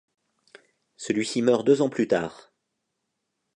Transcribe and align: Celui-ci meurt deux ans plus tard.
Celui-ci 0.97 1.43
meurt 1.43 1.63
deux 1.63 1.83
ans 1.83 1.89
plus 1.91 2.07
tard. 2.07 2.51